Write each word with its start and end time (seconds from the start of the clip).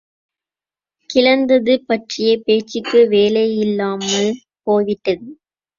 கிழிந்தது 1.09 1.75
பற்றிய 1.85 2.31
பேச்சுக்கு 2.45 2.99
வேலையில்லாமல் 3.09 4.31
போய்விட்டது. 4.63 5.29